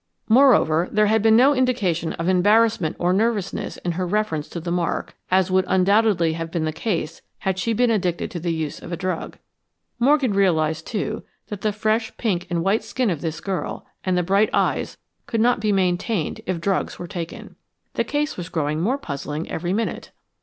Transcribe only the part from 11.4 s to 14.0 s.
that the fresh pink and white skin of this girl,